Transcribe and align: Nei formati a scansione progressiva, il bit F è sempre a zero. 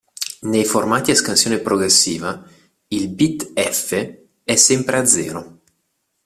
Nei 0.49 0.65
formati 0.65 1.11
a 1.11 1.15
scansione 1.15 1.59
progressiva, 1.59 2.43
il 2.87 3.09
bit 3.09 3.53
F 3.53 4.15
è 4.43 4.55
sempre 4.55 4.97
a 4.97 5.05
zero. 5.05 5.59